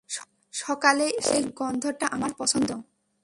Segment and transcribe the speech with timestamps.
[0.53, 2.69] সকালে এই গ্যাসের গন্ধটা আমার পছন্দ।